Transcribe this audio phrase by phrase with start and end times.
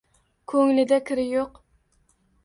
[0.53, 1.45] Ko`nglida kiri yo`q